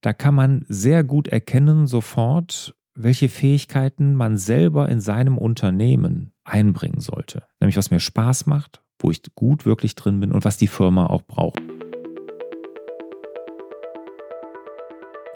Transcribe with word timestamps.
Da 0.00 0.12
kann 0.12 0.34
man 0.34 0.64
sehr 0.68 1.02
gut 1.02 1.26
erkennen 1.26 1.88
sofort, 1.88 2.74
welche 2.94 3.28
Fähigkeiten 3.28 4.14
man 4.14 4.36
selber 4.36 4.88
in 4.88 5.00
seinem 5.00 5.38
Unternehmen 5.38 6.32
einbringen 6.44 7.00
sollte. 7.00 7.44
Nämlich 7.60 7.76
was 7.76 7.90
mir 7.90 8.00
Spaß 8.00 8.46
macht, 8.46 8.82
wo 9.00 9.10
ich 9.10 9.22
gut 9.34 9.66
wirklich 9.66 9.96
drin 9.96 10.20
bin 10.20 10.30
und 10.30 10.44
was 10.44 10.56
die 10.56 10.68
Firma 10.68 11.06
auch 11.06 11.22
braucht. 11.22 11.60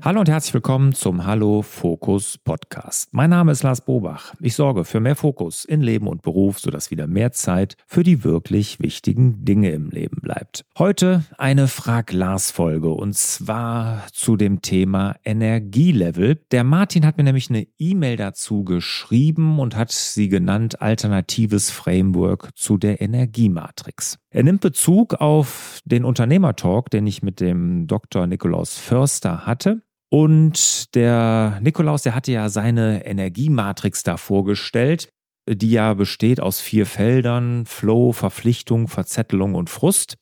Hallo 0.00 0.20
und 0.20 0.28
herzlich 0.28 0.54
willkommen 0.54 0.92
zum 0.94 1.26
Hallo 1.26 1.60
Fokus 1.62 2.38
Podcast. 2.38 3.08
Mein 3.10 3.30
Name 3.30 3.50
ist 3.50 3.64
Lars 3.64 3.84
Bobach. 3.84 4.32
Ich 4.38 4.54
sorge 4.54 4.84
für 4.84 5.00
mehr 5.00 5.16
Fokus 5.16 5.64
in 5.64 5.80
Leben 5.80 6.06
und 6.06 6.22
Beruf, 6.22 6.60
sodass 6.60 6.92
wieder 6.92 7.08
mehr 7.08 7.32
Zeit 7.32 7.74
für 7.84 8.04
die 8.04 8.22
wirklich 8.22 8.78
wichtigen 8.78 9.44
Dinge 9.44 9.72
im 9.72 9.90
Leben 9.90 10.20
bleibt. 10.20 10.64
Heute 10.78 11.24
eine 11.36 11.66
Frag 11.66 12.12
Lars 12.12 12.52
Folge 12.52 12.90
und 12.90 13.16
zwar 13.16 14.04
zu 14.12 14.36
dem 14.36 14.62
Thema 14.62 15.16
Energielevel. 15.24 16.42
Der 16.52 16.62
Martin 16.62 17.04
hat 17.04 17.18
mir 17.18 17.24
nämlich 17.24 17.50
eine 17.50 17.66
E-Mail 17.80 18.16
dazu 18.16 18.62
geschrieben 18.62 19.58
und 19.58 19.74
hat 19.74 19.90
sie 19.90 20.28
genannt 20.28 20.80
Alternatives 20.80 21.72
Framework 21.72 22.50
zu 22.54 22.78
der 22.78 23.00
Energiematrix. 23.00 24.20
Er 24.30 24.44
nimmt 24.44 24.60
Bezug 24.60 25.14
auf 25.14 25.80
den 25.84 26.04
Unternehmertalk, 26.04 26.88
den 26.90 27.08
ich 27.08 27.24
mit 27.24 27.40
dem 27.40 27.88
Dr. 27.88 28.28
Nikolaus 28.28 28.78
Förster 28.78 29.44
hatte. 29.44 29.82
Und 30.10 30.94
der 30.94 31.58
Nikolaus, 31.62 32.02
der 32.02 32.14
hatte 32.14 32.32
ja 32.32 32.48
seine 32.48 33.04
Energiematrix 33.04 34.02
da 34.02 34.16
vorgestellt, 34.16 35.10
die 35.48 35.70
ja 35.70 35.94
besteht 35.94 36.40
aus 36.40 36.60
vier 36.60 36.86
Feldern: 36.86 37.66
Flow, 37.66 38.12
Verpflichtung, 38.12 38.88
Verzettelung 38.88 39.54
und 39.54 39.70
Frust. 39.70 40.16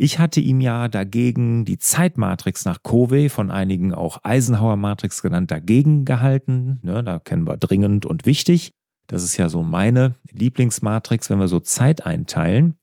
Ich 0.00 0.20
hatte 0.20 0.40
ihm 0.40 0.60
ja 0.60 0.86
dagegen 0.86 1.64
die 1.64 1.78
Zeitmatrix 1.78 2.64
nach 2.64 2.84
Covey, 2.84 3.28
von 3.28 3.50
einigen 3.50 3.92
auch 3.92 4.18
Eisenhower-Matrix 4.22 5.22
genannt, 5.22 5.50
dagegen 5.50 6.04
gehalten. 6.04 6.78
Ne, 6.82 7.02
da 7.02 7.18
kennen 7.18 7.48
wir 7.48 7.56
dringend 7.56 8.06
und 8.06 8.24
wichtig. 8.24 8.70
Das 9.08 9.24
ist 9.24 9.36
ja 9.38 9.48
so 9.48 9.62
meine 9.62 10.14
Lieblingsmatrix, 10.30 11.30
wenn 11.30 11.40
wir 11.40 11.48
so 11.48 11.58
Zeit 11.58 12.06
einteilen. 12.06 12.76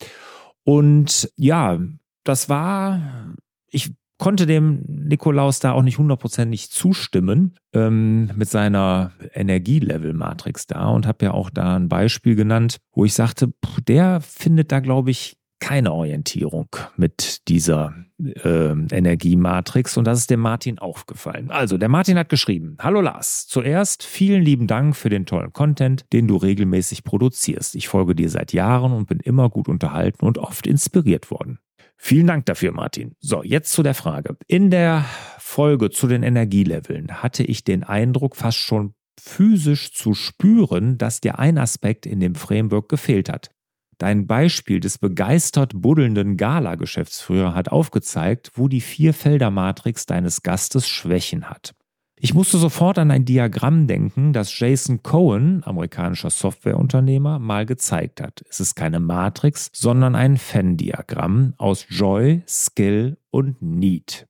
Und 0.66 1.32
ja, 1.38 1.80
das 2.26 2.50
war, 2.50 3.34
ich 3.70 3.94
konnte 4.18 4.46
dem 4.46 4.82
Nikolaus 4.88 5.60
da 5.60 5.74
auch 5.74 5.82
nicht 5.82 5.98
hundertprozentig 5.98 6.72
zustimmen 6.72 7.56
ähm, 7.74 8.32
mit 8.36 8.50
seiner 8.50 9.12
Energielevel-Matrix 9.34 10.68
da 10.68 10.88
und 10.88 11.06
habe 11.06 11.26
ja 11.26 11.32
auch 11.32 11.50
da 11.50 11.76
ein 11.76 11.90
Beispiel 11.90 12.36
genannt, 12.36 12.78
wo 12.94 13.06
ich 13.06 13.14
sagte, 13.14 13.54
der 13.88 14.22
findet 14.22 14.72
da, 14.72 14.80
glaube 14.80 15.12
ich, 15.12 15.38
keine 15.60 15.94
Orientierung 15.94 16.68
mit 16.98 17.48
dieser 17.48 17.96
äh, 18.20 18.70
Energiematrix 18.70 19.98
und 19.98 20.06
das 20.06 20.20
ist 20.20 20.30
dem 20.30 20.42
Martin 20.42 20.80
aufgefallen. 20.80 21.50
Also, 21.50 21.78
der 21.78 21.90
Martin 21.90 22.18
hat 22.18 22.30
geschrieben: 22.30 22.78
Hallo 22.80 23.02
Lars, 23.02 23.48
zuerst 23.48 24.04
vielen 24.04 24.44
lieben 24.44 24.68
Dank 24.68 24.96
für 24.96 25.10
den 25.10 25.26
tollen 25.26 25.54
Content, 25.54 26.06
den 26.14 26.28
du 26.28 26.38
regelmäßig 26.38 27.04
produzierst. 27.04 27.76
Ich 27.76 27.88
folge 27.88 28.16
dir 28.16 28.30
seit 28.30 28.54
Jahren 28.54 28.92
und 28.92 29.08
bin 29.08 29.20
immer 29.20 29.50
gut 29.50 29.68
unterhalten 29.68 30.26
und 30.26 30.38
oft 30.38 30.68
inspiriert 30.68 31.32
worden. 31.32 31.60
Vielen 31.98 32.28
Dank 32.28 32.46
dafür, 32.46 32.72
Martin. 32.72 33.16
So, 33.20 33.44
jetzt 33.44 33.72
zu 33.72 33.82
der 33.84 33.96
Frage. 33.96 34.38
In 34.48 34.70
der 34.70 35.06
Folge 35.40 35.90
zu 35.90 36.08
den 36.08 36.24
Energieleveln 36.24 37.24
hatte 37.24 37.44
ich 37.44 37.64
den 37.64 37.84
Eindruck, 37.84 38.36
fast 38.36 38.58
schon 38.58 38.94
physisch 39.20 39.94
zu 39.94 40.14
spüren, 40.14 40.98
dass 40.98 41.22
dir 41.22 41.40
ein 41.40 41.58
Aspekt 41.58 42.06
in 42.06 42.20
dem 42.20 42.36
Framework 42.36 42.90
gefehlt 42.90 43.30
hat. 43.30 43.50
Dein 43.98 44.28
Beispiel 44.28 44.82
des 44.82 44.98
begeistert 44.98 45.72
buddelnden 45.74 46.36
Gala-Geschäftsführer 46.36 47.54
hat 47.54 47.70
aufgezeigt, 47.70 48.52
wo 48.56 48.68
die 48.68 48.82
Vierfelder-Matrix 48.82 50.06
deines 50.06 50.44
Gastes 50.44 50.88
Schwächen 50.90 51.50
hat. 51.50 51.74
Ich 52.18 52.34
musste 52.34 52.58
sofort 52.58 52.98
an 52.98 53.12
ein 53.12 53.26
Diagramm 53.26 53.88
denken, 53.88 54.32
das 54.32 54.58
Jason 54.58 55.04
Cohen, 55.04 55.64
amerikanischer 55.66 56.30
Softwareunternehmer, 56.30 57.40
mal 57.40 57.66
gezeigt 57.66 58.22
hat. 58.22 58.44
Es 58.50 58.62
ist 58.62 58.76
keine 58.76 59.02
Matrix, 59.02 59.70
sondern 59.74 60.16
ein 60.16 60.40
Venn-Diagramm 60.40 61.56
aus 61.58 61.86
Joy, 61.90 62.42
Skill 62.48 63.18
und 63.32 63.62
Need. 63.62 64.28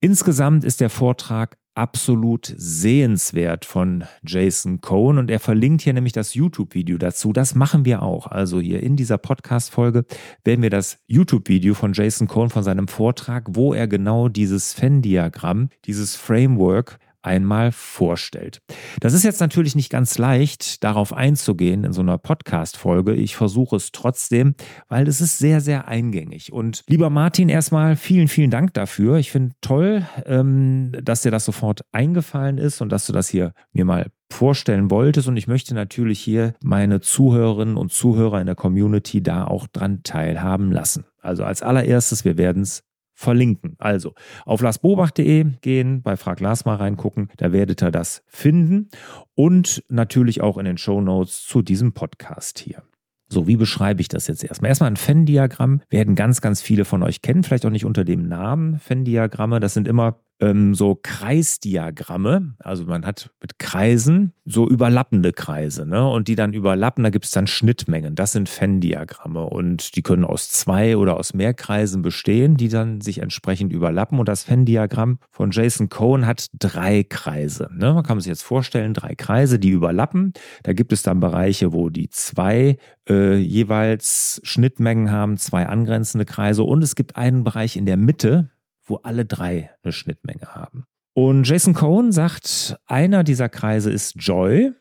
Insgesamt 0.00 0.62
ist 0.62 0.82
der 0.82 0.90
Vortrag 0.90 1.56
absolut 1.74 2.54
sehenswert 2.56 3.64
von 3.64 4.04
Jason 4.24 4.80
Cohen 4.80 5.18
und 5.18 5.30
er 5.30 5.40
verlinkt 5.40 5.82
hier 5.82 5.92
nämlich 5.92 6.12
das 6.12 6.34
YouTube-Video 6.34 6.98
dazu. 6.98 7.32
Das 7.32 7.54
machen 7.54 7.84
wir 7.84 8.02
auch. 8.02 8.26
Also 8.26 8.60
hier 8.60 8.82
in 8.82 8.96
dieser 8.96 9.18
Podcast-Folge 9.18 10.04
werden 10.44 10.62
wir 10.62 10.70
das 10.70 10.98
YouTube-Video 11.06 11.74
von 11.74 11.92
Jason 11.92 12.28
Cohen 12.28 12.50
von 12.50 12.62
seinem 12.62 12.88
Vortrag, 12.88 13.48
wo 13.50 13.74
er 13.74 13.88
genau 13.88 14.28
dieses 14.28 14.80
Venn-Diagramm, 14.80 15.68
dieses 15.84 16.16
Framework 16.16 16.98
einmal 17.26 17.72
vorstellt. 17.72 18.60
Das 19.00 19.12
ist 19.12 19.24
jetzt 19.24 19.40
natürlich 19.40 19.74
nicht 19.74 19.90
ganz 19.90 20.16
leicht, 20.16 20.84
darauf 20.84 21.12
einzugehen 21.12 21.84
in 21.84 21.92
so 21.92 22.00
einer 22.00 22.18
Podcast-Folge. 22.18 23.14
Ich 23.14 23.36
versuche 23.36 23.76
es 23.76 23.92
trotzdem, 23.92 24.54
weil 24.88 25.08
es 25.08 25.20
ist 25.20 25.38
sehr, 25.38 25.60
sehr 25.60 25.88
eingängig. 25.88 26.52
Und 26.52 26.84
lieber 26.86 27.10
Martin, 27.10 27.48
erstmal 27.48 27.96
vielen, 27.96 28.28
vielen 28.28 28.50
Dank 28.50 28.72
dafür. 28.74 29.16
Ich 29.16 29.30
finde 29.30 29.54
toll, 29.60 30.06
ähm, 30.24 30.92
dass 31.02 31.22
dir 31.22 31.30
das 31.30 31.44
sofort 31.44 31.82
eingefallen 31.92 32.58
ist 32.58 32.80
und 32.80 32.90
dass 32.90 33.06
du 33.06 33.12
das 33.12 33.28
hier 33.28 33.52
mir 33.72 33.84
mal 33.84 34.06
vorstellen 34.30 34.90
wolltest. 34.90 35.28
Und 35.28 35.36
ich 35.36 35.48
möchte 35.48 35.74
natürlich 35.74 36.20
hier 36.20 36.54
meine 36.62 37.00
Zuhörerinnen 37.00 37.76
und 37.76 37.92
Zuhörer 37.92 38.40
in 38.40 38.46
der 38.46 38.54
Community 38.54 39.22
da 39.22 39.46
auch 39.46 39.66
dran 39.66 40.02
teilhaben 40.02 40.72
lassen. 40.72 41.04
Also 41.20 41.44
als 41.44 41.62
allererstes, 41.62 42.24
wir 42.24 42.38
werden 42.38 42.62
es 42.62 42.82
verlinken. 43.16 43.74
Also 43.78 44.14
auf 44.44 44.60
larsbobach.de 44.60 45.44
gehen, 45.62 46.02
bei 46.02 46.16
Frag 46.16 46.38
Lars 46.40 46.64
mal 46.64 46.76
reingucken, 46.76 47.30
da 47.38 47.50
werdet 47.50 47.82
ihr 47.82 47.90
das 47.90 48.22
finden 48.26 48.90
und 49.34 49.82
natürlich 49.88 50.42
auch 50.42 50.58
in 50.58 50.66
den 50.66 50.78
Show 50.78 51.00
Notes 51.00 51.42
zu 51.44 51.62
diesem 51.62 51.94
Podcast 51.94 52.58
hier. 52.58 52.82
So, 53.28 53.48
wie 53.48 53.56
beschreibe 53.56 54.00
ich 54.00 54.08
das 54.08 54.28
jetzt 54.28 54.44
erstmal? 54.44 54.68
Erstmal 54.68 54.90
ein 54.90 54.96
Venn-Diagramm 54.96 55.80
werden 55.90 56.14
ganz, 56.14 56.40
ganz 56.40 56.62
viele 56.62 56.84
von 56.84 57.02
euch 57.02 57.22
kennen, 57.22 57.42
vielleicht 57.42 57.66
auch 57.66 57.70
nicht 57.70 57.84
unter 57.84 58.04
dem 58.04 58.28
Namen 58.28 58.80
Venn-Diagramme. 58.86 59.58
Das 59.58 59.74
sind 59.74 59.88
immer 59.88 60.20
ähm, 60.40 60.74
so 60.74 60.98
Kreisdiagramme. 61.00 62.54
Also 62.58 62.84
man 62.84 63.06
hat 63.06 63.30
mit 63.40 63.58
Kreisen 63.58 64.32
so 64.44 64.68
überlappende 64.68 65.32
Kreise, 65.32 65.86
ne? 65.86 66.06
Und 66.08 66.28
die 66.28 66.36
dann 66.36 66.52
überlappen, 66.52 67.02
da 67.04 67.10
gibt 67.10 67.24
es 67.24 67.30
dann 67.30 67.46
Schnittmengen. 67.46 68.14
Das 68.14 68.32
sind 68.32 68.48
Venn-Diagramme. 68.48 69.44
Und 69.44 69.96
die 69.96 70.02
können 70.02 70.24
aus 70.24 70.50
zwei 70.50 70.96
oder 70.96 71.16
aus 71.16 71.34
mehr 71.34 71.54
Kreisen 71.54 72.02
bestehen, 72.02 72.56
die 72.56 72.68
dann 72.68 73.00
sich 73.00 73.18
entsprechend 73.18 73.72
überlappen. 73.72 74.18
Und 74.18 74.28
das 74.28 74.48
Venn-Diagramm 74.48 75.18
von 75.30 75.50
Jason 75.50 75.88
Cohen 75.88 76.26
hat 76.26 76.46
drei 76.58 77.02
Kreise. 77.02 77.68
Ne? 77.74 77.94
Man 77.94 78.02
kann 78.02 78.20
sich 78.20 78.28
jetzt 78.28 78.44
vorstellen, 78.44 78.94
drei 78.94 79.14
Kreise, 79.14 79.58
die 79.58 79.70
überlappen. 79.70 80.32
Da 80.62 80.72
gibt 80.74 80.92
es 80.92 81.02
dann 81.02 81.20
Bereiche, 81.20 81.72
wo 81.72 81.88
die 81.88 82.08
zwei 82.10 82.76
äh, 83.08 83.36
jeweils 83.36 84.40
Schnittmengen 84.44 85.10
haben, 85.10 85.38
zwei 85.38 85.66
angrenzende 85.66 86.24
Kreise. 86.24 86.62
Und 86.62 86.82
es 86.82 86.94
gibt 86.94 87.16
einen 87.16 87.42
Bereich 87.42 87.76
in 87.76 87.86
der 87.86 87.96
Mitte, 87.96 88.50
wo 88.86 88.96
alle 88.96 89.24
drei 89.24 89.70
eine 89.82 89.92
Schnittmenge 89.92 90.54
haben. 90.54 90.86
Und 91.12 91.48
Jason 91.48 91.74
Cohen 91.74 92.12
sagt, 92.12 92.78
einer 92.86 93.24
dieser 93.24 93.48
Kreise 93.48 93.90
ist 93.90 94.14
Joy, 94.16 94.72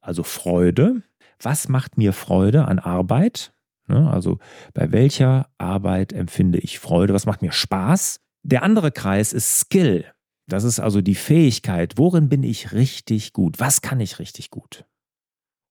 also 0.00 0.22
Freude. 0.22 1.02
Was 1.40 1.68
macht 1.68 1.96
mir 1.96 2.12
Freude 2.12 2.66
an 2.66 2.78
Arbeit? 2.78 3.52
Ne, 3.86 4.10
also 4.10 4.38
bei 4.74 4.92
welcher 4.92 5.48
Arbeit 5.58 6.12
empfinde 6.12 6.58
ich 6.58 6.78
Freude? 6.78 7.14
Was 7.14 7.26
macht 7.26 7.42
mir 7.42 7.52
Spaß? 7.52 8.20
Der 8.42 8.62
andere 8.62 8.92
Kreis 8.92 9.32
ist 9.32 9.58
Skill. 9.60 10.06
Das 10.46 10.64
ist 10.64 10.80
also 10.80 11.00
die 11.00 11.14
Fähigkeit. 11.14 11.94
Worin 11.96 12.28
bin 12.28 12.42
ich 12.42 12.72
richtig 12.72 13.32
gut? 13.32 13.60
Was 13.60 13.82
kann 13.82 14.00
ich 14.00 14.18
richtig 14.18 14.50
gut? 14.50 14.84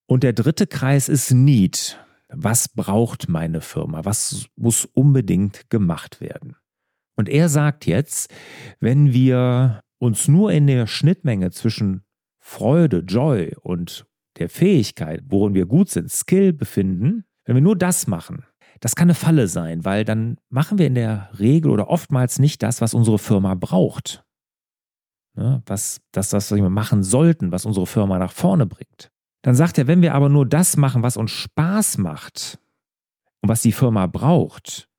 Und 0.06 0.22
der 0.22 0.32
dritte 0.32 0.66
Kreis 0.66 1.08
ist 1.08 1.30
Need. 1.30 1.98
Was 2.28 2.68
braucht 2.68 3.28
meine 3.28 3.60
Firma? 3.60 4.04
Was 4.04 4.46
muss 4.56 4.84
unbedingt 4.84 5.68
gemacht 5.68 6.20
werden? 6.20 6.56
Und 7.16 7.28
er 7.28 7.48
sagt 7.48 7.86
jetzt, 7.86 8.32
wenn 8.78 9.12
wir 9.12 9.82
uns 9.98 10.28
nur 10.28 10.52
in 10.52 10.66
der 10.66 10.86
Schnittmenge 10.86 11.50
zwischen 11.50 12.02
Freude, 12.38 12.98
Joy 12.98 13.54
und 13.60 14.06
der 14.38 14.48
Fähigkeit, 14.48 15.22
worin 15.28 15.54
wir 15.54 15.66
gut 15.66 15.90
sind, 15.90 16.10
Skill 16.10 16.52
befinden, 16.52 17.24
wenn 17.44 17.56
wir 17.56 17.62
nur 17.62 17.76
das 17.76 18.06
machen, 18.06 18.44
das 18.80 18.96
kann 18.96 19.06
eine 19.06 19.14
Falle 19.14 19.46
sein, 19.46 19.84
weil 19.84 20.04
dann 20.04 20.38
machen 20.48 20.78
wir 20.78 20.86
in 20.86 20.94
der 20.94 21.28
Regel 21.38 21.70
oder 21.70 21.88
oftmals 21.88 22.38
nicht 22.38 22.62
das, 22.62 22.80
was 22.80 22.94
unsere 22.94 23.18
Firma 23.18 23.54
braucht. 23.54 24.24
Ne, 25.34 25.62
was 25.66 26.00
das, 26.12 26.32
was 26.32 26.50
wir 26.50 26.70
machen 26.70 27.02
sollten, 27.02 27.52
was 27.52 27.64
unsere 27.64 27.86
Firma 27.86 28.18
nach 28.18 28.32
vorne 28.32 28.66
bringt. 28.66 29.10
Dann 29.42 29.54
sagt 29.54 29.78
er, 29.78 29.86
wenn 29.86 30.02
wir 30.02 30.14
aber 30.14 30.28
nur 30.28 30.44
das 30.44 30.76
machen, 30.76 31.02
was 31.02 31.16
uns 31.16 31.30
Spaß 31.30 31.98
macht 31.98 32.58
und 33.40 33.48
was 33.48 33.62
die 33.62 33.72
Firma 33.72 34.06
braucht, 34.06 34.89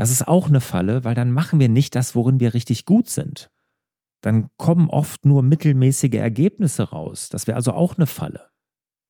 das 0.00 0.10
ist 0.10 0.26
auch 0.26 0.48
eine 0.48 0.62
Falle, 0.62 1.04
weil 1.04 1.14
dann 1.14 1.30
machen 1.30 1.60
wir 1.60 1.68
nicht 1.68 1.94
das, 1.94 2.14
worin 2.14 2.40
wir 2.40 2.54
richtig 2.54 2.86
gut 2.86 3.10
sind. 3.10 3.50
Dann 4.22 4.48
kommen 4.56 4.88
oft 4.88 5.26
nur 5.26 5.42
mittelmäßige 5.42 6.14
Ergebnisse 6.14 6.84
raus. 6.84 7.28
Das 7.28 7.46
wäre 7.46 7.56
also 7.56 7.74
auch 7.74 7.98
eine 7.98 8.06
Falle. 8.06 8.48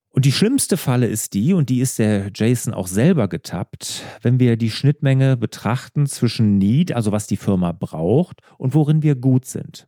Und 0.08 0.24
die 0.24 0.32
schlimmste 0.32 0.76
Falle 0.76 1.06
ist 1.06 1.34
die, 1.34 1.52
und 1.52 1.68
die 1.68 1.78
ist 1.78 2.00
der 2.00 2.32
Jason 2.34 2.74
auch 2.74 2.88
selber 2.88 3.28
getappt, 3.28 4.02
wenn 4.22 4.40
wir 4.40 4.56
die 4.56 4.72
Schnittmenge 4.72 5.36
betrachten 5.36 6.06
zwischen 6.06 6.58
Need, 6.58 6.90
also 6.90 7.12
was 7.12 7.28
die 7.28 7.36
Firma 7.36 7.70
braucht, 7.70 8.40
und 8.58 8.74
worin 8.74 9.04
wir 9.04 9.14
gut 9.14 9.44
sind. 9.44 9.86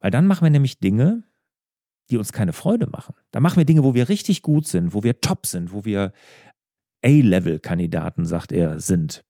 Weil 0.00 0.10
dann 0.10 0.26
machen 0.26 0.44
wir 0.44 0.50
nämlich 0.50 0.78
Dinge, 0.78 1.24
die 2.08 2.16
uns 2.16 2.32
keine 2.32 2.54
Freude 2.54 2.86
machen. 2.86 3.14
Da 3.32 3.40
machen 3.40 3.58
wir 3.58 3.66
Dinge, 3.66 3.84
wo 3.84 3.92
wir 3.92 4.08
richtig 4.08 4.40
gut 4.40 4.66
sind, 4.66 4.94
wo 4.94 5.02
wir 5.02 5.20
top 5.20 5.44
sind, 5.44 5.74
wo 5.74 5.84
wir 5.84 6.14
A-Level-Kandidaten, 7.04 8.24
sagt 8.24 8.50
er, 8.50 8.80
sind. 8.80 9.26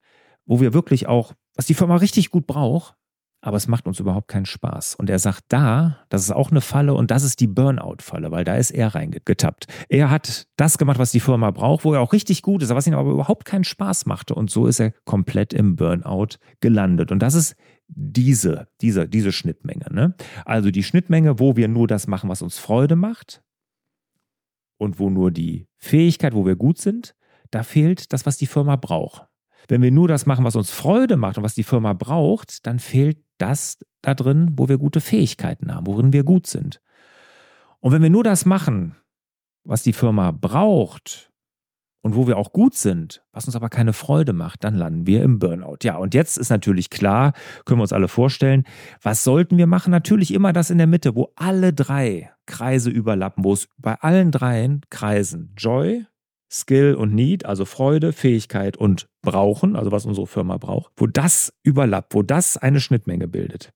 Wo 0.49 0.59
wir 0.59 0.73
wirklich 0.73 1.07
auch, 1.07 1.33
was 1.55 1.67
die 1.67 1.75
Firma 1.75 1.97
richtig 1.97 2.31
gut 2.31 2.47
braucht, 2.47 2.95
aber 3.41 3.55
es 3.55 3.67
macht 3.67 3.87
uns 3.87 3.99
überhaupt 3.99 4.27
keinen 4.27 4.45
Spaß. 4.47 4.95
Und 4.95 5.09
er 5.09 5.19
sagt 5.19 5.45
da, 5.49 5.99
das 6.09 6.23
ist 6.23 6.31
auch 6.31 6.49
eine 6.51 6.59
Falle 6.59 6.93
und 6.93 7.11
das 7.11 7.23
ist 7.23 7.39
die 7.39 7.47
Burnout-Falle, 7.47 8.31
weil 8.31 8.43
da 8.43 8.55
ist 8.55 8.71
er 8.71 8.95
reingetappt. 8.95 9.67
Er 9.87 10.09
hat 10.09 10.47
das 10.57 10.77
gemacht, 10.77 10.99
was 10.99 11.11
die 11.11 11.19
Firma 11.19 11.51
braucht, 11.51 11.85
wo 11.85 11.93
er 11.93 12.01
auch 12.01 12.13
richtig 12.13 12.41
gut 12.41 12.63
ist, 12.63 12.73
was 12.73 12.87
ihm 12.87 12.95
aber 12.95 13.11
überhaupt 13.11 13.45
keinen 13.45 13.63
Spaß 13.63 14.07
machte. 14.07 14.35
Und 14.35 14.49
so 14.49 14.65
ist 14.65 14.79
er 14.79 14.91
komplett 15.05 15.53
im 15.53 15.75
Burnout 15.75 16.37
gelandet. 16.59 17.11
Und 17.11 17.19
das 17.19 17.35
ist 17.35 17.55
diese, 17.87 18.67
diese, 18.81 19.07
diese 19.07 19.31
Schnittmenge. 19.31 19.85
Ne? 19.91 20.15
Also 20.45 20.71
die 20.71 20.83
Schnittmenge, 20.83 21.39
wo 21.39 21.55
wir 21.55 21.67
nur 21.67 21.87
das 21.87 22.07
machen, 22.07 22.29
was 22.29 22.41
uns 22.41 22.57
Freude 22.57 22.95
macht 22.95 23.43
und 24.77 24.99
wo 24.99 25.09
nur 25.09 25.31
die 25.31 25.67
Fähigkeit, 25.77 26.33
wo 26.33 26.45
wir 26.45 26.55
gut 26.55 26.79
sind, 26.79 27.15
da 27.51 27.63
fehlt 27.63 28.11
das, 28.11 28.25
was 28.25 28.37
die 28.37 28.47
Firma 28.47 28.75
braucht. 28.75 29.29
Wenn 29.69 29.83
wir 29.83 29.91
nur 29.91 30.07
das 30.07 30.25
machen, 30.25 30.43
was 30.43 30.55
uns 30.55 30.71
Freude 30.71 31.15
macht 31.15 31.37
und 31.37 31.43
was 31.43 31.53
die 31.53 31.63
Firma 31.63 31.93
braucht, 31.93 32.65
dann 32.65 32.79
fehlt 32.79 33.19
das 33.37 33.77
da 34.01 34.15
drin, 34.15 34.53
wo 34.55 34.67
wir 34.67 34.79
gute 34.79 34.99
Fähigkeiten 34.99 35.73
haben, 35.73 35.85
worin 35.85 36.11
wir 36.11 36.23
gut 36.23 36.47
sind. 36.47 36.81
Und 37.79 37.91
wenn 37.91 38.01
wir 38.01 38.09
nur 38.09 38.23
das 38.23 38.45
machen, 38.45 38.95
was 39.63 39.83
die 39.83 39.93
Firma 39.93 40.31
braucht 40.31 41.31
und 42.01 42.15
wo 42.15 42.25
wir 42.25 42.37
auch 42.37 42.51
gut 42.51 42.73
sind, 42.73 43.23
was 43.31 43.45
uns 43.45 43.55
aber 43.55 43.69
keine 43.69 43.93
Freude 43.93 44.33
macht, 44.33 44.63
dann 44.63 44.75
landen 44.75 45.05
wir 45.05 45.21
im 45.21 45.37
Burnout. 45.37 45.77
Ja, 45.83 45.97
und 45.97 46.15
jetzt 46.15 46.37
ist 46.37 46.49
natürlich 46.49 46.89
klar, 46.89 47.33
können 47.65 47.79
wir 47.79 47.83
uns 47.83 47.93
alle 47.93 48.07
vorstellen, 48.07 48.63
was 49.03 49.23
sollten 49.23 49.57
wir 49.57 49.67
machen? 49.67 49.91
Natürlich 49.91 50.33
immer 50.33 50.51
das 50.51 50.71
in 50.71 50.79
der 50.79 50.87
Mitte, 50.87 51.15
wo 51.15 51.31
alle 51.35 51.73
drei 51.73 52.31
Kreise 52.47 52.89
überlappen, 52.89 53.43
wo 53.43 53.53
es 53.53 53.69
bei 53.77 53.93
allen 53.95 54.31
dreien 54.31 54.81
Kreisen 54.89 55.53
Joy, 55.55 56.07
Skill 56.51 56.95
und 56.95 57.13
Need, 57.13 57.45
also 57.45 57.65
Freude, 57.65 58.11
Fähigkeit 58.11 58.77
und 58.77 59.07
Brauchen, 59.21 59.75
also 59.75 59.91
was 59.91 60.05
unsere 60.05 60.27
Firma 60.27 60.57
braucht, 60.57 60.91
wo 60.97 61.05
das 61.07 61.53
überlappt, 61.63 62.15
wo 62.15 62.23
das 62.23 62.57
eine 62.57 62.79
Schnittmenge 62.79 63.27
bildet. 63.27 63.71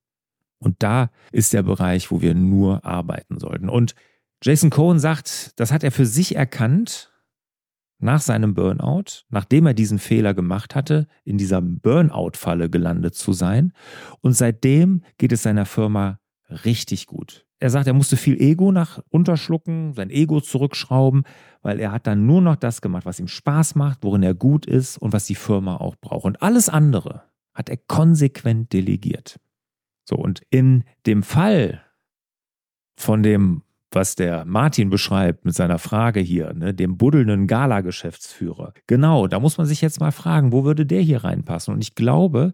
Und 0.58 0.82
da 0.82 1.10
ist 1.30 1.52
der 1.52 1.62
Bereich, 1.62 2.10
wo 2.10 2.20
wir 2.22 2.34
nur 2.34 2.84
arbeiten 2.84 3.38
sollten. 3.38 3.68
Und 3.68 3.94
Jason 4.42 4.70
Cohen 4.70 4.98
sagt, 4.98 5.52
das 5.60 5.72
hat 5.72 5.84
er 5.84 5.92
für 5.92 6.06
sich 6.06 6.36
erkannt 6.36 7.12
nach 7.98 8.20
seinem 8.20 8.54
Burnout, 8.54 9.24
nachdem 9.30 9.66
er 9.66 9.74
diesen 9.74 9.98
Fehler 9.98 10.34
gemacht 10.34 10.74
hatte, 10.74 11.06
in 11.24 11.38
dieser 11.38 11.62
Burnout-Falle 11.62 12.68
gelandet 12.68 13.14
zu 13.14 13.32
sein. 13.32 13.72
Und 14.20 14.32
seitdem 14.32 15.02
geht 15.16 15.32
es 15.32 15.42
seiner 15.42 15.64
Firma 15.64 16.18
richtig 16.50 17.06
gut. 17.06 17.46
Er 17.58 17.70
sagt, 17.70 17.86
er 17.86 17.94
musste 17.94 18.16
viel 18.16 18.40
Ego 18.40 18.72
nach 18.72 19.00
unterschlucken, 19.08 19.94
sein 19.94 20.10
Ego 20.10 20.40
zurückschrauben, 20.40 21.24
weil 21.62 21.80
er 21.80 21.92
hat 21.92 22.06
dann 22.06 22.26
nur 22.26 22.42
noch 22.42 22.56
das 22.56 22.82
gemacht, 22.82 23.06
was 23.06 23.20
ihm 23.20 23.28
Spaß 23.28 23.74
macht, 23.74 24.00
worin 24.02 24.22
er 24.22 24.34
gut 24.34 24.66
ist 24.66 24.98
und 24.98 25.12
was 25.12 25.24
die 25.24 25.34
Firma 25.34 25.76
auch 25.76 25.96
braucht. 25.96 26.24
Und 26.24 26.42
alles 26.42 26.68
andere 26.68 27.22
hat 27.54 27.68
er 27.68 27.78
konsequent 27.78 28.72
delegiert. 28.72 29.40
So, 30.04 30.16
und 30.16 30.42
in 30.50 30.84
dem 31.06 31.22
Fall 31.22 31.80
von 32.96 33.22
dem, 33.22 33.62
was 33.90 34.16
der 34.16 34.44
Martin 34.44 34.90
beschreibt 34.90 35.44
mit 35.44 35.54
seiner 35.54 35.78
Frage 35.78 36.20
hier, 36.20 36.52
ne, 36.52 36.74
dem 36.74 36.98
buddelnden 36.98 37.46
Gala-Geschäftsführer, 37.46 38.74
genau, 38.86 39.26
da 39.28 39.40
muss 39.40 39.56
man 39.56 39.66
sich 39.66 39.80
jetzt 39.80 40.00
mal 40.00 40.12
fragen, 40.12 40.52
wo 40.52 40.64
würde 40.64 40.84
der 40.84 41.00
hier 41.00 41.24
reinpassen? 41.24 41.72
Und 41.72 41.80
ich 41.80 41.94
glaube, 41.94 42.52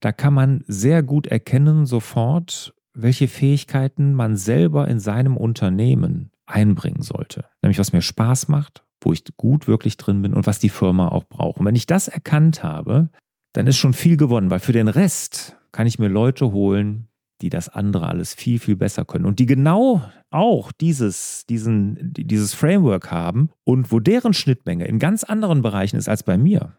da 0.00 0.12
kann 0.12 0.34
man 0.34 0.64
sehr 0.66 1.02
gut 1.02 1.26
erkennen 1.26 1.86
sofort, 1.86 2.74
welche 2.94 3.28
Fähigkeiten 3.28 4.14
man 4.14 4.36
selber 4.36 4.88
in 4.88 5.00
seinem 5.00 5.36
Unternehmen 5.36 6.30
einbringen 6.46 7.02
sollte. 7.02 7.44
Nämlich 7.62 7.78
was 7.78 7.92
mir 7.92 8.02
Spaß 8.02 8.48
macht, 8.48 8.84
wo 9.00 9.12
ich 9.12 9.24
gut 9.36 9.68
wirklich 9.68 9.96
drin 9.96 10.22
bin 10.22 10.34
und 10.34 10.46
was 10.46 10.58
die 10.58 10.68
Firma 10.68 11.08
auch 11.08 11.24
braucht. 11.24 11.58
Und 11.58 11.66
wenn 11.66 11.76
ich 11.76 11.86
das 11.86 12.08
erkannt 12.08 12.62
habe, 12.62 13.10
dann 13.52 13.66
ist 13.66 13.76
schon 13.76 13.92
viel 13.92 14.16
gewonnen, 14.16 14.50
weil 14.50 14.60
für 14.60 14.72
den 14.72 14.88
Rest 14.88 15.56
kann 15.72 15.86
ich 15.86 15.98
mir 15.98 16.08
Leute 16.08 16.52
holen, 16.52 17.08
die 17.40 17.50
das 17.50 17.68
andere 17.68 18.08
alles 18.08 18.34
viel, 18.34 18.58
viel 18.58 18.76
besser 18.76 19.04
können 19.04 19.24
und 19.24 19.38
die 19.38 19.46
genau 19.46 20.02
auch 20.30 20.72
dieses, 20.72 21.46
diesen, 21.46 22.12
dieses 22.14 22.54
Framework 22.54 23.10
haben 23.10 23.50
und 23.64 23.92
wo 23.92 24.00
deren 24.00 24.34
Schnittmenge 24.34 24.86
in 24.86 24.98
ganz 24.98 25.24
anderen 25.24 25.62
Bereichen 25.62 25.96
ist 25.96 26.08
als 26.08 26.22
bei 26.22 26.36
mir. 26.36 26.76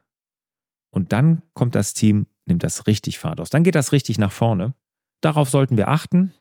Und 0.92 1.14
dann 1.14 1.44
kommt 1.54 1.76
das 1.76 1.94
Team, 1.94 2.28
nimmt 2.46 2.64
das 2.64 2.88
richtig 2.88 3.20
Fahrt 3.20 3.40
aus. 3.40 3.50
Dann 3.50 3.64
geht 3.64 3.76
das 3.76 3.92
richtig 3.92 4.18
nach 4.18 4.32
vorne. 4.32 4.74
Darauf 5.22 5.50
sollten 5.50 5.78
wir 5.78 5.88
achten, 5.88 6.34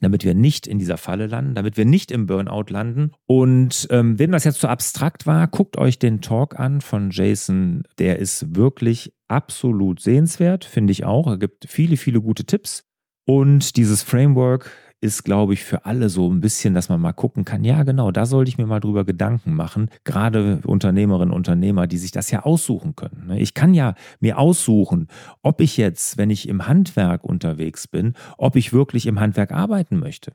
damit 0.00 0.24
wir 0.24 0.34
nicht 0.34 0.66
in 0.66 0.78
dieser 0.78 0.96
Falle 0.96 1.26
landen, 1.26 1.54
damit 1.54 1.76
wir 1.76 1.84
nicht 1.84 2.10
im 2.10 2.26
Burnout 2.26 2.66
landen. 2.68 3.12
Und 3.26 3.88
ähm, 3.90 4.18
wem 4.18 4.32
das 4.32 4.44
jetzt 4.44 4.60
zu 4.60 4.68
abstrakt 4.68 5.26
war, 5.26 5.46
guckt 5.48 5.76
euch 5.76 5.98
den 5.98 6.20
Talk 6.20 6.58
an 6.58 6.80
von 6.80 7.10
Jason. 7.10 7.82
Der 7.98 8.18
ist 8.18 8.54
wirklich 8.54 9.12
absolut 9.28 10.00
sehenswert, 10.00 10.64
finde 10.64 10.92
ich 10.92 11.04
auch. 11.04 11.26
Er 11.26 11.38
gibt 11.38 11.66
viele, 11.68 11.96
viele 11.96 12.20
gute 12.20 12.44
Tipps. 12.44 12.84
Und 13.26 13.76
dieses 13.76 14.02
Framework 14.02 14.70
ist, 15.00 15.24
glaube 15.24 15.54
ich, 15.54 15.64
für 15.64 15.84
alle 15.84 16.08
so 16.08 16.30
ein 16.30 16.40
bisschen, 16.40 16.74
dass 16.74 16.88
man 16.88 17.00
mal 17.00 17.12
gucken 17.12 17.44
kann, 17.44 17.64
ja 17.64 17.84
genau, 17.84 18.10
da 18.10 18.26
sollte 18.26 18.48
ich 18.48 18.58
mir 18.58 18.66
mal 18.66 18.80
drüber 18.80 19.04
Gedanken 19.04 19.54
machen. 19.54 19.90
Gerade 20.04 20.60
Unternehmerinnen, 20.64 21.32
Unternehmer, 21.32 21.86
die 21.86 21.98
sich 21.98 22.10
das 22.10 22.30
ja 22.30 22.42
aussuchen 22.42 22.96
können. 22.96 23.26
Ne? 23.28 23.40
Ich 23.40 23.54
kann 23.54 23.74
ja 23.74 23.94
mir 24.20 24.38
aussuchen, 24.38 25.08
ob 25.42 25.60
ich 25.60 25.76
jetzt, 25.76 26.18
wenn 26.18 26.30
ich 26.30 26.48
im 26.48 26.66
Handwerk 26.66 27.24
unterwegs 27.24 27.86
bin, 27.86 28.14
ob 28.36 28.56
ich 28.56 28.72
wirklich 28.72 29.06
im 29.06 29.20
Handwerk 29.20 29.52
arbeiten 29.52 29.98
möchte. 29.98 30.32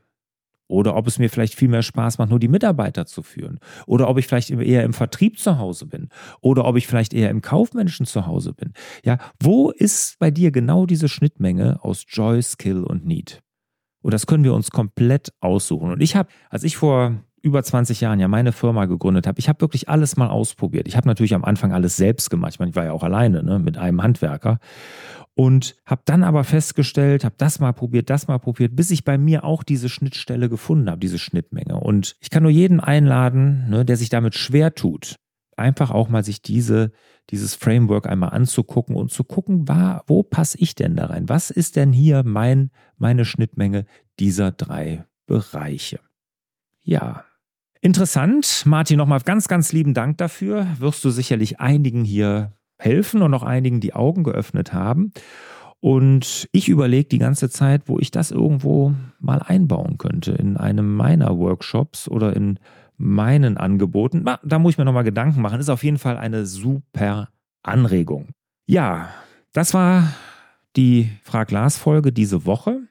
Oder 0.69 0.95
ob 0.95 1.07
es 1.07 1.19
mir 1.19 1.29
vielleicht 1.29 1.55
viel 1.55 1.67
mehr 1.67 1.83
Spaß 1.83 2.17
macht, 2.17 2.29
nur 2.29 2.39
die 2.39 2.47
Mitarbeiter 2.47 3.05
zu 3.05 3.21
führen. 3.21 3.59
Oder 3.85 4.09
ob 4.09 4.17
ich 4.17 4.27
vielleicht 4.27 4.49
eher 4.49 4.83
im 4.83 4.93
Vertrieb 4.93 5.37
zu 5.37 5.57
Hause 5.59 5.85
bin. 5.85 6.07
Oder 6.41 6.65
ob 6.65 6.77
ich 6.77 6.87
vielleicht 6.87 7.13
eher 7.13 7.29
im 7.29 7.41
Kaufmenschen 7.41 8.05
zu 8.05 8.25
Hause 8.25 8.53
bin. 8.53 8.71
Ja, 9.03 9.17
wo 9.41 9.71
ist 9.71 10.17
bei 10.19 10.31
dir 10.31 10.51
genau 10.51 10.85
diese 10.85 11.09
Schnittmenge 11.09 11.83
aus 11.83 12.05
Joy, 12.07 12.41
Skill 12.41 12.83
und 12.85 13.05
Need? 13.05 13.43
Und 14.03 14.13
das 14.13 14.27
können 14.27 14.43
wir 14.43 14.53
uns 14.53 14.69
komplett 14.69 15.33
aussuchen. 15.39 15.91
Und 15.91 16.01
ich 16.01 16.15
habe, 16.15 16.29
als 16.49 16.63
ich 16.63 16.77
vor 16.77 17.15
über 17.41 17.63
20 17.63 17.99
Jahren 18.01 18.19
ja 18.19 18.27
meine 18.27 18.51
Firma 18.51 18.85
gegründet 18.85 19.27
habe, 19.27 19.39
ich 19.39 19.49
habe 19.49 19.61
wirklich 19.61 19.89
alles 19.89 20.15
mal 20.15 20.29
ausprobiert. 20.29 20.87
Ich 20.87 20.95
habe 20.95 21.07
natürlich 21.07 21.33
am 21.33 21.43
Anfang 21.43 21.73
alles 21.73 21.97
selbst 21.97 22.29
gemacht. 22.29 22.53
Ich 22.53 22.59
meine, 22.59 22.69
ich 22.69 22.75
war 22.75 22.85
ja 22.85 22.91
auch 22.91 23.03
alleine 23.03 23.43
ne, 23.43 23.59
mit 23.59 23.77
einem 23.77 24.03
Handwerker. 24.03 24.59
Und 25.35 25.75
habe 25.85 26.03
dann 26.05 26.23
aber 26.23 26.43
festgestellt, 26.43 27.25
habe 27.25 27.35
das 27.37 27.59
mal 27.59 27.71
probiert, 27.71 28.09
das 28.09 28.27
mal 28.27 28.37
probiert, 28.37 28.75
bis 28.75 28.91
ich 28.91 29.03
bei 29.03 29.17
mir 29.17 29.43
auch 29.43 29.63
diese 29.63 29.89
Schnittstelle 29.89 30.47
gefunden 30.47 30.89
habe, 30.89 30.99
diese 30.99 31.17
Schnittmenge. 31.17 31.79
Und 31.79 32.15
ich 32.19 32.29
kann 32.29 32.43
nur 32.43 32.51
jeden 32.51 32.79
einladen, 32.79 33.67
ne, 33.69 33.83
der 33.83 33.97
sich 33.97 34.09
damit 34.09 34.35
schwer 34.35 34.75
tut, 34.75 35.15
einfach 35.57 35.91
auch 35.91 36.09
mal 36.09 36.23
sich 36.23 36.41
diese, 36.41 36.91
dieses 37.29 37.55
Framework 37.55 38.07
einmal 38.07 38.29
anzugucken 38.29 38.95
und 38.95 39.11
zu 39.11 39.23
gucken, 39.23 39.67
war, 39.67 40.03
wo 40.07 40.23
passe 40.23 40.57
ich 40.59 40.75
denn 40.75 40.95
da 40.95 41.07
rein? 41.07 41.29
Was 41.29 41.49
ist 41.49 41.75
denn 41.75 41.93
hier 41.93 42.23
mein, 42.23 42.71
meine 42.97 43.25
Schnittmenge 43.25 43.85
dieser 44.19 44.51
drei 44.51 45.05
Bereiche? 45.25 45.99
Ja. 46.83 47.25
Interessant. 47.81 48.63
Martin, 48.65 48.97
nochmal 48.97 49.19
ganz, 49.21 49.47
ganz 49.47 49.73
lieben 49.73 49.93
Dank 49.93 50.17
dafür. 50.17 50.67
Wirst 50.79 51.03
du 51.03 51.09
sicherlich 51.09 51.59
einigen 51.59 52.05
hier 52.05 52.53
helfen 52.77 53.21
und 53.21 53.33
auch 53.33 53.43
einigen 53.43 53.81
die 53.81 53.93
Augen 53.93 54.23
geöffnet 54.23 54.73
haben. 54.73 55.11
Und 55.83 56.47
ich 56.53 56.69
überlege 56.69 57.09
die 57.09 57.17
ganze 57.17 57.49
Zeit, 57.49 57.89
wo 57.89 57.99
ich 57.99 58.09
das 58.09 58.31
irgendwo 58.31 58.93
mal 59.19 59.41
einbauen 59.41 59.97
könnte 59.97 60.31
in 60.31 60.55
einem 60.55 60.95
meiner 60.95 61.37
Workshops 61.37 62.07
oder 62.07 62.33
in 62.37 62.57
meinen 62.97 63.57
Angeboten. 63.57 64.21
Na, 64.23 64.39
da 64.43 64.59
muss 64.59 64.73
ich 64.73 64.77
mir 64.77 64.85
nochmal 64.85 65.03
Gedanken 65.03 65.41
machen. 65.41 65.59
Ist 65.59 65.69
auf 65.69 65.83
jeden 65.83 65.97
Fall 65.97 66.17
eine 66.17 66.45
super 66.45 67.29
Anregung. 67.61 68.29
Ja, 68.65 69.09
das 69.51 69.73
war 69.73 70.13
die 70.75 71.09
Frag 71.23 71.51
Lars 71.51 71.77
Folge 71.77 72.11
diese 72.11 72.45
Woche. 72.45 72.81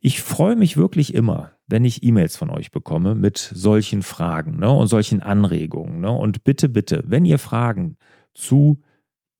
Ich 0.00 0.22
freue 0.22 0.56
mich 0.56 0.76
wirklich 0.76 1.14
immer, 1.14 1.52
wenn 1.66 1.84
ich 1.84 2.02
E-Mails 2.02 2.36
von 2.36 2.50
euch 2.50 2.70
bekomme 2.70 3.14
mit 3.14 3.38
solchen 3.38 4.02
Fragen 4.02 4.58
ne, 4.58 4.70
und 4.70 4.86
solchen 4.88 5.22
Anregungen. 5.22 6.00
Ne? 6.00 6.10
Und 6.10 6.44
bitte, 6.44 6.68
bitte, 6.68 7.02
wenn 7.06 7.24
ihr 7.24 7.38
Fragen 7.38 7.96
zu 8.34 8.82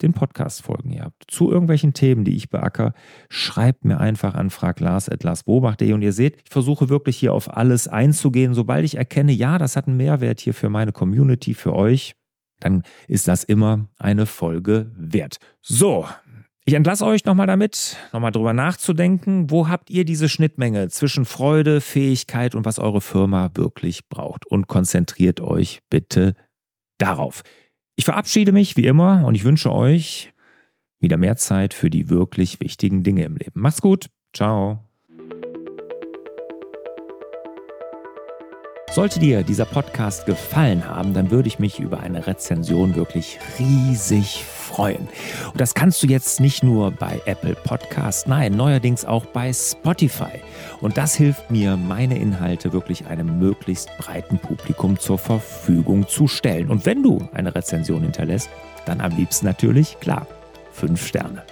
den 0.03 0.13
Podcast-Folgen 0.13 0.91
hier 0.91 1.05
habt, 1.05 1.25
zu 1.29 1.51
irgendwelchen 1.51 1.95
Themen, 1.95 2.25
die 2.25 2.37
ich 2.37 2.51
beacker, 2.51 2.93
schreibt 3.29 3.85
mir 3.85 3.99
einfach 3.99 4.35
an 4.35 4.51
fraglars.larsbobach.de 4.51 5.93
und 5.93 6.03
ihr 6.03 6.13
seht, 6.13 6.37
ich 6.45 6.51
versuche 6.51 6.89
wirklich 6.89 7.17
hier 7.17 7.33
auf 7.33 7.57
alles 7.57 7.89
einzugehen. 7.89 8.55
Sobald 8.55 8.85
ich 8.85 8.97
erkenne, 8.97 9.33
ja, 9.33 9.59
das 9.59 9.77
hat 9.77 9.87
einen 9.89 9.97
Mehrwert 9.97 10.41
hier 10.41 10.55
für 10.55 10.69
meine 10.69 10.93
Community, 10.93 11.55
für 11.55 11.75
euch, 11.75 12.15
dann 12.61 12.83
ist 13.09 13.29
das 13.29 13.45
immer 13.45 13.89
eine 13.99 14.27
Folge 14.27 14.93
wert. 14.97 15.39
So, 15.61 16.07
ich 16.69 16.75
entlasse 16.75 17.07
euch 17.07 17.25
nochmal 17.25 17.47
damit, 17.47 17.97
nochmal 18.13 18.33
drüber 18.33 18.53
nachzudenken, 18.53 19.51
wo 19.51 19.69
habt 19.69 19.89
ihr 19.89 20.05
diese 20.05 20.29
Schnittmenge 20.29 20.89
zwischen 20.89 21.25
Freude, 21.25 21.81
Fähigkeit 21.81 22.57
und 22.57 22.65
was 22.65 22.81
eure 22.81 23.01
Firma 23.01 23.51
wirklich 23.55 24.09
braucht. 24.09 24.47
Und 24.47 24.67
konzentriert 24.67 25.41
euch 25.41 25.83
bitte 25.91 26.35
darauf. 26.99 27.43
Ich 27.97 28.05
verabschiede 28.05 28.53
mich 28.53 28.77
wie 28.77 28.87
immer 28.87 29.25
und 29.27 29.35
ich 29.35 29.45
wünsche 29.45 29.73
euch 29.73 30.33
wieder 31.01 31.17
mehr 31.17 31.37
Zeit 31.37 31.75
für 31.75 31.91
die 31.91 32.09
wirklich 32.09 32.61
wichtigen 32.61 33.03
Dinge 33.03 33.25
im 33.25 33.37
Leben. 33.37 33.61
Macht's 33.61 33.81
gut. 33.81 34.09
Ciao. 34.35 34.86
Sollte 38.97 39.21
dir 39.21 39.43
dieser 39.43 39.67
Podcast 39.67 40.25
gefallen 40.25 40.89
haben, 40.89 41.13
dann 41.13 41.31
würde 41.31 41.49
ich 41.49 41.59
mich 41.59 41.81
über 41.81 42.01
eine 42.01 42.27
Rezension 42.27 42.97
wirklich 42.97 43.39
riesig 43.59 44.43
freuen. 44.43 45.07
Und 45.53 45.61
das 45.61 45.75
kannst 45.75 46.03
du 46.03 46.07
jetzt 46.07 46.41
nicht 46.41 46.63
nur 46.63 46.93
bei 46.93 47.21
Apple 47.27 47.57
Podcast, 47.57 48.27
nein, 48.27 48.57
neuerdings 48.57 49.05
auch 49.05 49.27
bei 49.27 49.53
Spotify. 49.53 50.41
Und 50.81 50.97
das 50.97 51.15
hilft 51.15 51.51
mir, 51.51 51.77
meine 51.77 52.17
Inhalte 52.17 52.73
wirklich 52.73 53.05
einem 53.05 53.39
möglichst 53.39 53.91
breiten 53.99 54.39
Publikum 54.39 54.99
zur 54.99 55.19
Verfügung 55.19 56.09
zu 56.09 56.27
stellen. 56.27 56.71
Und 56.71 56.87
wenn 56.87 57.03
du 57.03 57.29
eine 57.35 57.55
Rezension 57.55 58.01
hinterlässt, 58.01 58.49
dann 58.87 59.03
am 59.03 59.15
liebsten 59.15 59.45
natürlich, 59.45 60.01
klar, 60.01 60.27
fünf 60.73 61.07
Sterne. 61.07 61.43